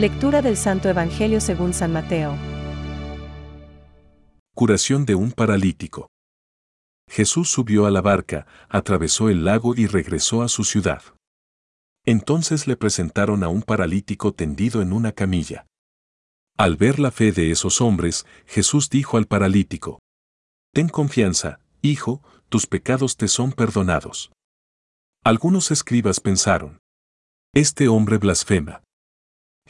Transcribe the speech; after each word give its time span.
Lectura 0.00 0.40
del 0.40 0.56
Santo 0.56 0.88
Evangelio 0.88 1.42
según 1.42 1.74
San 1.74 1.92
Mateo. 1.92 2.34
Curación 4.54 5.04
de 5.04 5.14
un 5.14 5.30
paralítico. 5.30 6.08
Jesús 7.06 7.50
subió 7.50 7.84
a 7.84 7.90
la 7.90 8.00
barca, 8.00 8.46
atravesó 8.70 9.28
el 9.28 9.44
lago 9.44 9.74
y 9.76 9.86
regresó 9.86 10.40
a 10.40 10.48
su 10.48 10.64
ciudad. 10.64 11.02
Entonces 12.06 12.66
le 12.66 12.78
presentaron 12.78 13.44
a 13.44 13.48
un 13.48 13.60
paralítico 13.60 14.32
tendido 14.32 14.80
en 14.80 14.94
una 14.94 15.12
camilla. 15.12 15.66
Al 16.56 16.78
ver 16.78 16.98
la 16.98 17.10
fe 17.10 17.30
de 17.30 17.50
esos 17.50 17.82
hombres, 17.82 18.24
Jesús 18.46 18.88
dijo 18.88 19.18
al 19.18 19.26
paralítico, 19.26 19.98
Ten 20.72 20.88
confianza, 20.88 21.60
hijo, 21.82 22.22
tus 22.48 22.66
pecados 22.66 23.18
te 23.18 23.28
son 23.28 23.52
perdonados. 23.52 24.32
Algunos 25.22 25.70
escribas 25.70 26.20
pensaron, 26.20 26.78
Este 27.52 27.88
hombre 27.88 28.16
blasfema. 28.16 28.82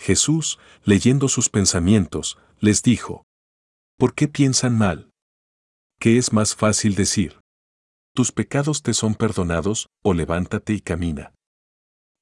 Jesús, 0.00 0.59
leyendo 0.82 1.28
sus 1.28 1.50
pensamientos, 1.50 2.38
les 2.58 2.82
dijo, 2.82 3.27
¿Por 3.98 4.14
qué 4.14 4.28
piensan 4.28 4.78
mal? 4.78 5.10
¿Qué 6.00 6.16
es 6.16 6.32
más 6.32 6.56
fácil 6.56 6.95
decir? 6.95 7.38
Tus 8.14 8.32
pecados 8.32 8.82
te 8.82 8.94
son 8.94 9.14
perdonados, 9.14 9.88
o 10.02 10.14
levántate 10.14 10.72
y 10.72 10.80
camina. 10.80 11.34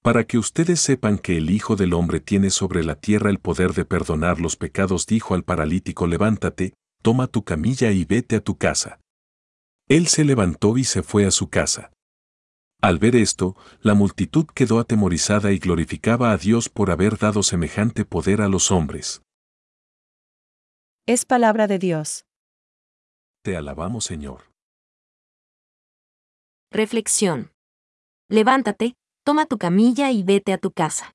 Para 0.03 0.25
que 0.25 0.39
ustedes 0.39 0.81
sepan 0.81 1.19
que 1.19 1.37
el 1.37 1.51
Hijo 1.51 1.77
del 1.77 1.95
Hombre 1.95 2.19
tiene 2.19 2.51
sobre 2.51 2.83
la 2.83 2.97
tierra 2.97 3.31
el 3.31 3.39
poder 3.39 3.75
de 3.75 3.85
perdonar 3.85 4.41
los 4.41 4.57
pecados, 4.57 5.07
dijo 5.07 5.35
al 5.35 5.45
paralítico, 5.45 6.09
levántate, 6.09 6.75
toma 7.01 7.29
tu 7.29 7.45
camilla 7.45 7.93
y 7.93 8.05
vete 8.05 8.35
a 8.35 8.41
tu 8.41 8.59
casa. 8.59 8.99
Él 9.87 10.09
se 10.09 10.25
levantó 10.25 10.79
y 10.79 10.85
se 10.85 11.05
fue 11.05 11.27
a 11.27 11.31
su 11.31 11.49
casa. 11.49 11.93
Al 12.81 12.99
ver 13.01 13.17
esto, 13.17 13.57
la 13.81 13.95
multitud 13.95 14.47
quedó 14.55 14.79
atemorizada 14.79 15.51
y 15.51 15.59
glorificaba 15.59 16.31
a 16.31 16.37
Dios 16.37 16.69
por 16.69 16.93
haber 16.93 17.19
dado 17.19 17.43
semejante 17.43 18.05
poder 18.05 18.41
a 18.41 18.49
los 18.49 18.71
hombres. 18.71 19.23
Es 21.07 21.25
palabra 21.25 21.67
de 21.67 21.81
Dios. 21.81 22.25
Te 23.43 23.57
alabamos, 23.57 24.05
Señor. 24.05 24.53
Reflexión. 26.71 27.51
Levántate, 28.29 28.95
toma 29.25 29.47
tu 29.47 29.59
camilla 29.59 30.13
y 30.13 30.23
vete 30.23 30.53
a 30.53 30.59
tu 30.59 30.71
casa. 30.71 31.15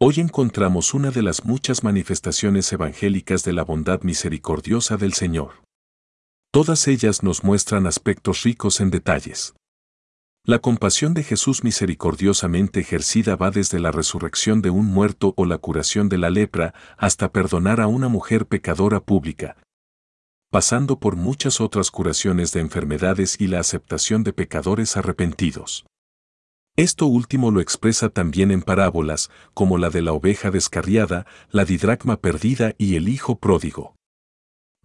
Hoy 0.00 0.14
encontramos 0.18 0.94
una 0.94 1.10
de 1.10 1.22
las 1.22 1.44
muchas 1.44 1.84
manifestaciones 1.84 2.72
evangélicas 2.72 3.42
de 3.44 3.52
la 3.52 3.64
bondad 3.64 4.02
misericordiosa 4.02 4.96
del 4.96 5.12
Señor. 5.12 5.62
Todas 6.52 6.88
ellas 6.88 7.22
nos 7.22 7.44
muestran 7.44 7.86
aspectos 7.86 8.44
ricos 8.44 8.80
en 8.80 8.90
detalles. 8.90 9.54
La 10.46 10.58
compasión 10.58 11.14
de 11.14 11.22
Jesús 11.22 11.64
misericordiosamente 11.64 12.80
ejercida 12.80 13.34
va 13.34 13.50
desde 13.50 13.80
la 13.80 13.90
resurrección 13.90 14.60
de 14.60 14.68
un 14.68 14.84
muerto 14.84 15.32
o 15.38 15.46
la 15.46 15.56
curación 15.56 16.10
de 16.10 16.18
la 16.18 16.28
lepra 16.28 16.74
hasta 16.98 17.32
perdonar 17.32 17.80
a 17.80 17.86
una 17.86 18.08
mujer 18.08 18.44
pecadora 18.44 19.00
pública, 19.00 19.56
pasando 20.50 21.00
por 21.00 21.16
muchas 21.16 21.62
otras 21.62 21.90
curaciones 21.90 22.52
de 22.52 22.60
enfermedades 22.60 23.40
y 23.40 23.46
la 23.46 23.60
aceptación 23.60 24.22
de 24.22 24.34
pecadores 24.34 24.98
arrepentidos. 24.98 25.86
Esto 26.76 27.06
último 27.06 27.50
lo 27.50 27.62
expresa 27.62 28.10
también 28.10 28.50
en 28.50 28.60
parábolas, 28.60 29.30
como 29.54 29.78
la 29.78 29.88
de 29.88 30.02
la 30.02 30.12
oveja 30.12 30.50
descarriada, 30.50 31.24
la 31.52 31.64
didracma 31.64 32.18
perdida 32.18 32.74
y 32.76 32.96
el 32.96 33.08
hijo 33.08 33.38
pródigo. 33.38 33.94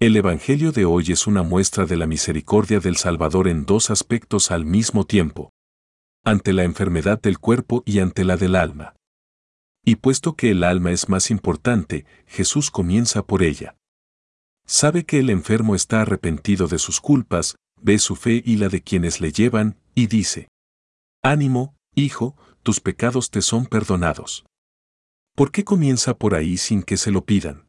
El 0.02 0.16
Evangelio 0.16 0.72
de 0.72 0.86
hoy 0.86 1.11
es 1.11 1.28
una 1.28 1.44
muestra 1.44 1.86
de 1.86 1.97
la 1.97 2.08
misericordia 2.08 2.80
del 2.80 2.95
Salvador 2.95 3.50
en 3.50 3.66
dos 3.66 3.89
aspectos 3.89 4.50
al 4.50 4.64
mismo 4.64 5.05
tiempo. 5.05 5.52
Ante 6.23 6.54
la 6.54 6.64
enfermedad 6.64 7.21
del 7.21 7.37
cuerpo 7.37 7.83
y 7.86 7.99
ante 7.99 8.23
la 8.23 8.38
del 8.38 8.55
alma. 8.55 8.95
Y 9.83 9.98
puesto 9.98 10.38
que 10.38 10.52
el 10.52 10.64
alma 10.64 10.92
es 10.92 11.09
más 11.09 11.30
importante, 11.30 12.05
Jesús 12.27 12.71
comienza 12.71 13.23
por 13.23 13.43
ella. 13.43 13.76
Sabe 14.65 15.04
que 15.04 15.20
el 15.20 15.30
enfermo 15.30 15.76
está 15.76 16.04
arrepentido 16.04 16.70
de 16.70 16.80
sus 16.80 17.02
culpas, 17.02 17.58
ve 17.82 17.99
su 17.99 18.15
fe 18.15 18.42
y 18.45 18.55
la 18.55 18.70
de 18.70 18.82
quienes 18.82 19.20
le 19.20 19.33
llevan, 19.33 19.82
y 19.95 20.08
dice, 20.08 20.48
Ánimo, 21.21 21.76
Hijo, 21.93 22.38
tus 22.64 22.80
pecados 22.80 23.32
te 23.32 23.42
son 23.42 23.65
perdonados. 23.65 24.45
¿Por 25.36 25.52
qué 25.52 25.65
comienza 25.65 26.17
por 26.17 26.36
ahí 26.36 26.55
sin 26.55 26.83
que 26.83 26.95
se 26.95 27.11
lo 27.11 27.26
pidan? 27.26 27.69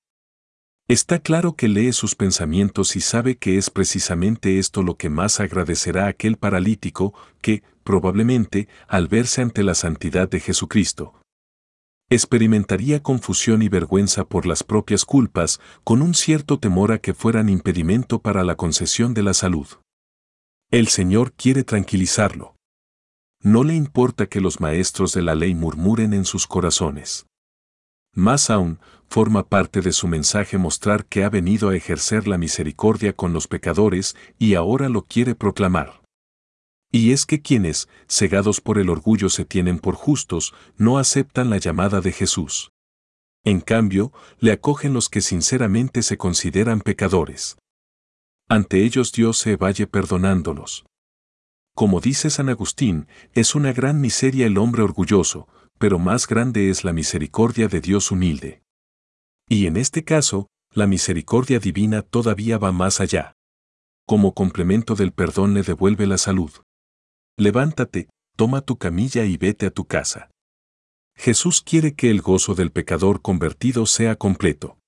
Está 0.90 1.20
claro 1.20 1.54
que 1.54 1.68
lee 1.68 1.92
sus 1.92 2.16
pensamientos 2.16 2.96
y 2.96 3.00
sabe 3.00 3.38
que 3.38 3.58
es 3.58 3.70
precisamente 3.70 4.58
esto 4.58 4.82
lo 4.82 4.96
que 4.96 5.08
más 5.08 5.38
agradecerá 5.38 6.06
a 6.06 6.08
aquel 6.08 6.36
paralítico 6.36 7.14
que, 7.40 7.62
probablemente, 7.84 8.66
al 8.88 9.06
verse 9.06 9.40
ante 9.40 9.62
la 9.62 9.74
santidad 9.74 10.28
de 10.28 10.40
Jesucristo, 10.40 11.14
experimentaría 12.08 13.04
confusión 13.04 13.62
y 13.62 13.68
vergüenza 13.68 14.24
por 14.24 14.46
las 14.46 14.64
propias 14.64 15.04
culpas, 15.04 15.60
con 15.84 16.02
un 16.02 16.12
cierto 16.12 16.58
temor 16.58 16.90
a 16.90 16.98
que 16.98 17.14
fueran 17.14 17.48
impedimento 17.48 18.20
para 18.20 18.42
la 18.42 18.56
concesión 18.56 19.14
de 19.14 19.22
la 19.22 19.34
salud. 19.34 19.68
El 20.72 20.88
Señor 20.88 21.32
quiere 21.34 21.62
tranquilizarlo 21.62 22.56
no 23.42 23.64
le 23.64 23.74
importa 23.74 24.26
que 24.26 24.42
los 24.42 24.60
maestros 24.60 25.14
de 25.14 25.22
la 25.22 25.34
ley 25.34 25.54
murmuren 25.54 26.12
en 26.12 26.26
sus 26.26 26.46
corazones. 26.46 27.24
Más 28.20 28.50
aún, 28.50 28.80
forma 29.08 29.48
parte 29.48 29.80
de 29.80 29.92
su 29.92 30.06
mensaje 30.06 30.58
mostrar 30.58 31.06
que 31.06 31.24
ha 31.24 31.30
venido 31.30 31.70
a 31.70 31.74
ejercer 31.74 32.28
la 32.28 32.36
misericordia 32.36 33.14
con 33.14 33.32
los 33.32 33.48
pecadores 33.48 34.14
y 34.38 34.56
ahora 34.56 34.90
lo 34.90 35.06
quiere 35.06 35.34
proclamar. 35.34 36.02
Y 36.92 37.12
es 37.12 37.24
que 37.24 37.40
quienes, 37.40 37.88
cegados 38.10 38.60
por 38.60 38.76
el 38.76 38.90
orgullo, 38.90 39.30
se 39.30 39.46
tienen 39.46 39.78
por 39.78 39.94
justos, 39.94 40.52
no 40.76 40.98
aceptan 40.98 41.48
la 41.48 41.56
llamada 41.56 42.02
de 42.02 42.12
Jesús. 42.12 42.72
En 43.42 43.62
cambio, 43.62 44.12
le 44.38 44.52
acogen 44.52 44.92
los 44.92 45.08
que 45.08 45.22
sinceramente 45.22 46.02
se 46.02 46.18
consideran 46.18 46.82
pecadores. 46.82 47.56
Ante 48.50 48.84
ellos 48.84 49.12
Dios 49.12 49.38
se 49.38 49.56
vaya 49.56 49.86
perdonándolos. 49.86 50.84
Como 51.74 52.00
dice 52.00 52.28
San 52.28 52.50
Agustín, 52.50 53.06
es 53.32 53.54
una 53.54 53.72
gran 53.72 53.98
miseria 53.98 54.46
el 54.46 54.58
hombre 54.58 54.82
orgulloso, 54.82 55.48
pero 55.80 55.98
más 55.98 56.28
grande 56.28 56.70
es 56.70 56.84
la 56.84 56.92
misericordia 56.92 57.66
de 57.66 57.80
Dios 57.80 58.12
humilde. 58.12 58.62
Y 59.48 59.66
en 59.66 59.76
este 59.76 60.04
caso, 60.04 60.46
la 60.72 60.86
misericordia 60.86 61.58
divina 61.58 62.02
todavía 62.02 62.58
va 62.58 62.70
más 62.70 63.00
allá. 63.00 63.32
Como 64.06 64.34
complemento 64.34 64.94
del 64.94 65.12
perdón 65.12 65.54
le 65.54 65.62
devuelve 65.62 66.06
la 66.06 66.18
salud. 66.18 66.52
Levántate, 67.36 68.08
toma 68.36 68.60
tu 68.60 68.76
camilla 68.76 69.24
y 69.24 69.36
vete 69.36 69.66
a 69.66 69.70
tu 69.70 69.86
casa. 69.86 70.30
Jesús 71.16 71.62
quiere 71.62 71.94
que 71.94 72.10
el 72.10 72.20
gozo 72.20 72.54
del 72.54 72.70
pecador 72.70 73.22
convertido 73.22 73.86
sea 73.86 74.16
completo. 74.16 74.78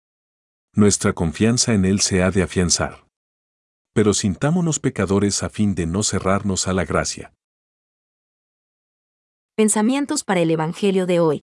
Nuestra 0.75 1.13
confianza 1.13 1.75
en 1.75 1.85
Él 1.85 2.01
se 2.01 2.23
ha 2.23 2.31
de 2.31 2.43
afianzar 2.43 3.03
pero 3.93 4.15
sintámonos 4.15 4.79
pecadores 4.81 5.43
a 5.43 5.51
fin 5.51 5.75
de 5.75 5.87
no 5.87 6.03
cerrarnos 6.03 6.67
a 6.67 6.73
la 6.73 6.85
gracia. 6.85 7.35
Pensamientos 9.55 10.25
para 10.25 10.41
el 10.41 10.51
Evangelio 10.51 11.05
de 11.05 11.21
hoy. 11.21 11.43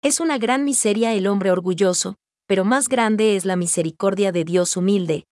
Es 0.00 0.18
una 0.18 0.38
gran 0.38 0.64
miseria 0.64 1.12
el 1.12 1.26
hombre 1.26 1.50
orgulloso, 1.50 2.16
pero 2.46 2.64
más 2.64 2.88
grande 2.88 3.36
es 3.36 3.44
la 3.44 3.54
misericordia 3.54 4.32
de 4.32 4.44
Dios 4.44 4.74
humilde. 4.78 5.26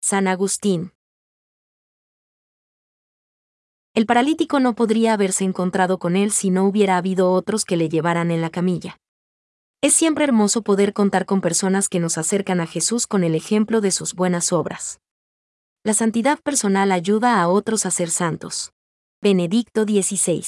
San 0.00 0.28
Agustín. 0.28 0.92
El 3.94 4.06
paralítico 4.06 4.60
no 4.60 4.76
podría 4.76 5.14
haberse 5.14 5.42
encontrado 5.42 5.98
con 5.98 6.14
él 6.14 6.30
si 6.30 6.50
no 6.50 6.64
hubiera 6.68 6.98
habido 6.98 7.32
otros 7.32 7.64
que 7.64 7.76
le 7.76 7.88
llevaran 7.88 8.30
en 8.30 8.40
la 8.40 8.50
camilla. 8.50 9.00
Es 9.80 9.92
siempre 9.92 10.22
hermoso 10.22 10.62
poder 10.62 10.92
contar 10.92 11.26
con 11.26 11.40
personas 11.40 11.88
que 11.88 11.98
nos 11.98 12.16
acercan 12.16 12.60
a 12.60 12.66
Jesús 12.68 13.08
con 13.08 13.24
el 13.24 13.34
ejemplo 13.34 13.80
de 13.80 13.90
sus 13.90 14.14
buenas 14.14 14.52
obras. 14.52 15.00
La 15.82 15.94
santidad 15.94 16.38
personal 16.38 16.92
ayuda 16.92 17.40
a 17.40 17.48
otros 17.48 17.86
a 17.86 17.90
ser 17.90 18.08
santos. 18.08 18.70
Benedicto 19.20 19.82
XVI. 19.82 20.44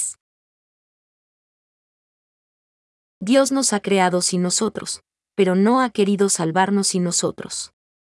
Dios 3.21 3.51
nos 3.51 3.73
ha 3.73 3.81
creado 3.81 4.23
sin 4.23 4.43
nosotros, 4.43 5.03
pero 5.35 5.57
no 5.57 5.81
ha 5.81 5.91
querido 5.91 6.29
salvarnos 6.29 6.89
sin 6.89 7.03
nosotros. 7.03 7.73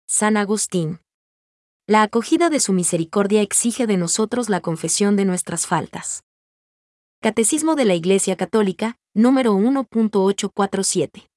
San 0.08 0.38
Agustín. 0.38 1.02
La 1.86 2.04
acogida 2.04 2.50
de 2.50 2.62
su 2.62 2.72
misericordia 2.72 3.42
exige 3.42 3.86
de 3.86 3.98
nosotros 3.98 4.48
la 4.48 4.62
confesión 4.62 5.18
de 5.18 5.26
nuestras 5.26 5.68
faltas. 5.68 6.24
Catecismo 7.22 7.76
de 7.76 7.84
la 7.84 7.96
Iglesia 7.96 8.38
Católica, 8.38 8.96
número 9.14 9.54
1.847. 9.56 11.33